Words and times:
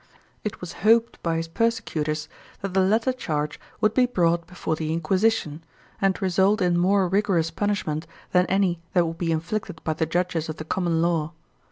It 0.43 0.61
was 0.61 0.73
hoped 0.81 1.21
by 1.21 1.35
his 1.37 1.47
persecutors 1.47 2.27
that 2.61 2.73
the 2.73 2.79
latter 2.79 3.13
charge 3.13 3.59
would 3.81 3.93
be 3.93 4.07
brought 4.07 4.47
before 4.47 4.75
the 4.75 4.91
Inquisition, 4.91 5.63
and 6.01 6.19
result 6.19 6.59
in 6.59 6.75
more 6.75 7.07
rigorous 7.07 7.51
punishment 7.51 8.07
than 8.31 8.47
any 8.47 8.81
that 8.93 9.05
would 9.05 9.19
be 9.19 9.31
inflicted 9.31 9.79
by 9.83 9.93
the 9.93 10.07
judges 10.07 10.49
of 10.49 10.55
the 10.57 10.65
common 10.65 11.03
law. 11.03 11.33